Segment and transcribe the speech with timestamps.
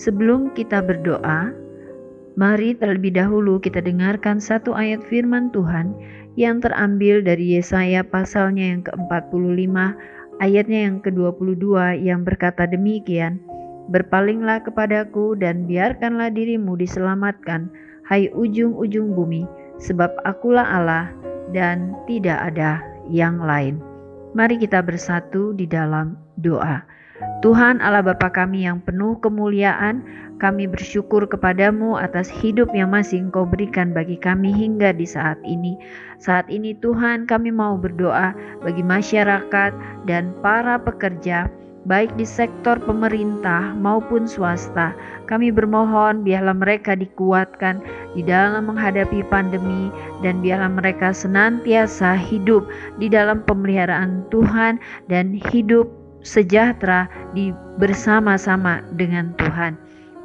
[0.00, 1.52] sebelum kita berdoa,
[2.40, 5.92] mari terlebih dahulu kita dengarkan satu ayat firman Tuhan
[6.40, 9.76] yang terambil dari Yesaya pasalnya yang ke-45
[10.40, 13.38] ayatnya yang ke-22 yang berkata demikian,
[13.90, 17.66] Berpalinglah kepadaku dan biarkanlah dirimu diselamatkan,
[18.06, 19.44] hai ujung-ujung bumi,
[19.82, 21.10] sebab akulah Allah
[21.50, 22.78] dan tidak ada
[23.10, 23.82] yang lain.
[24.30, 26.86] Mari kita bersatu di dalam doa.
[27.40, 30.06] Tuhan Allah Bapa kami yang penuh kemuliaan,
[30.38, 35.74] kami bersyukur kepadamu atas hidup yang masih Engkau berikan bagi kami hingga di saat ini.
[36.22, 39.72] Saat ini Tuhan kami mau berdoa bagi masyarakat
[40.06, 41.50] dan para pekerja
[41.88, 44.92] baik di sektor pemerintah maupun swasta.
[45.28, 47.80] Kami bermohon biarlah mereka dikuatkan
[48.12, 49.88] di dalam menghadapi pandemi
[50.20, 52.68] dan biarlah mereka senantiasa hidup
[53.00, 54.76] di dalam pemeliharaan Tuhan
[55.08, 55.88] dan hidup
[56.22, 59.76] sejahtera di bersama-sama dengan Tuhan.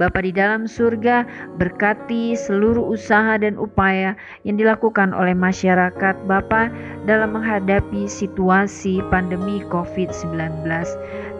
[0.00, 1.28] Bapa di dalam surga,
[1.60, 4.16] berkati seluruh usaha dan upaya
[4.48, 6.72] yang dilakukan oleh masyarakat Bapa
[7.04, 10.64] dalam menghadapi situasi pandemi COVID-19.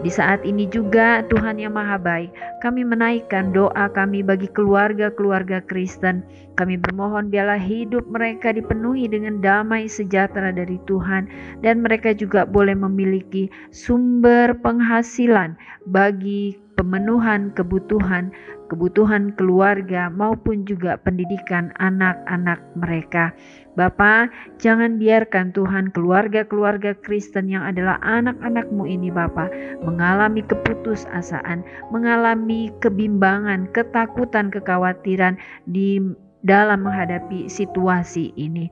[0.03, 6.21] Di saat ini juga Tuhan yang Maha Baik, kami menaikkan doa kami bagi keluarga-keluarga Kristen.
[6.59, 11.25] Kami bermohon biarlah hidup mereka dipenuhi dengan damai sejahtera dari Tuhan
[11.65, 18.33] dan mereka juga boleh memiliki sumber penghasilan bagi pemenuhan kebutuhan
[18.73, 23.29] kebutuhan keluarga maupun juga pendidikan anak-anak mereka.
[23.77, 29.53] Bapak, jangan biarkan Tuhan keluarga-keluarga Kristen yang adalah anak-anakmu ini Bapak
[29.85, 31.61] mengalami keputusasaan,
[31.93, 35.37] mengalami kebimbangan, ketakutan, kekhawatiran
[35.69, 36.01] di
[36.43, 38.67] dalam menghadapi situasi ini.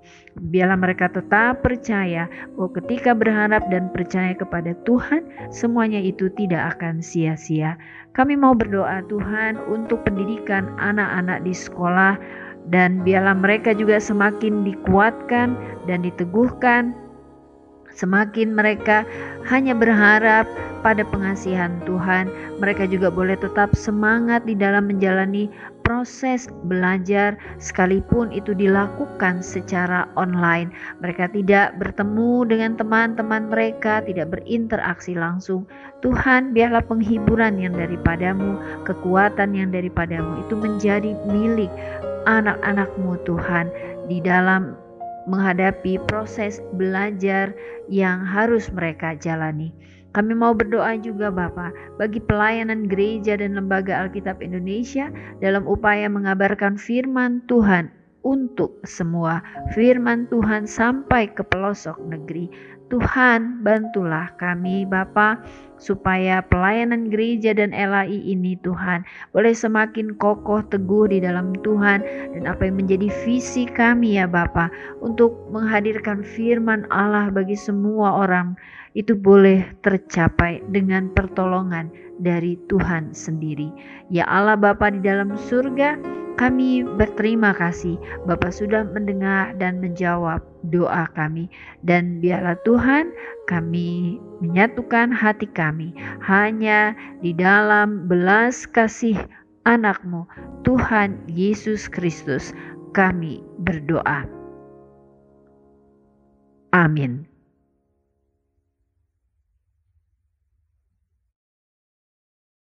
[0.52, 7.00] Biarlah mereka tetap percaya bahwa ketika berharap dan percaya kepada Tuhan, semuanya itu tidak akan
[7.00, 7.80] sia-sia.
[8.12, 12.20] Kami mau berdoa Tuhan untuk pendidikan anak-anak di sekolah
[12.70, 15.56] dan biarlah mereka juga semakin dikuatkan
[15.90, 16.94] dan diteguhkan
[17.96, 19.04] Semakin mereka
[19.48, 20.48] hanya berharap
[20.82, 25.50] pada pengasihan Tuhan, mereka juga boleh tetap semangat di dalam menjalani
[25.86, 30.74] proses belajar sekalipun itu dilakukan secara online.
[31.04, 35.68] Mereka tidak bertemu dengan teman-teman mereka, tidak berinteraksi langsung.
[36.02, 38.58] Tuhan, biarlah penghiburan yang daripadamu,
[38.90, 41.70] kekuatan yang daripadamu itu menjadi milik
[42.26, 43.70] anak-anakmu Tuhan
[44.10, 44.81] di dalam
[45.30, 47.54] menghadapi proses belajar
[47.92, 49.74] yang harus mereka jalani.
[50.12, 55.08] Kami mau berdoa juga Bapak bagi pelayanan gereja dan lembaga Alkitab Indonesia
[55.40, 57.88] dalam upaya mengabarkan firman Tuhan
[58.28, 59.40] untuk semua.
[59.72, 62.52] Firman Tuhan sampai ke pelosok negeri.
[62.92, 65.40] Tuhan bantulah kami Bapa
[65.80, 72.04] supaya pelayanan gereja dan LAI ini Tuhan boleh semakin kokoh teguh di dalam Tuhan
[72.36, 74.68] dan apa yang menjadi visi kami ya Bapa
[75.00, 78.60] untuk menghadirkan firman Allah bagi semua orang
[78.92, 81.88] itu boleh tercapai dengan pertolongan
[82.20, 83.72] dari Tuhan sendiri.
[84.12, 85.96] Ya Allah Bapa di dalam surga,
[86.42, 90.42] kami berterima kasih Bapak sudah mendengar dan menjawab
[90.74, 91.46] doa kami
[91.86, 93.14] dan biarlah Tuhan
[93.46, 95.94] kami menyatukan hati kami
[96.26, 99.22] hanya di dalam belas kasih
[99.70, 100.26] anakmu
[100.66, 102.58] Tuhan Yesus Kristus
[102.98, 104.26] kami berdoa.
[106.74, 107.31] Amin.